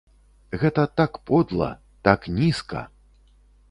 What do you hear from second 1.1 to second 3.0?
подла, так нізка!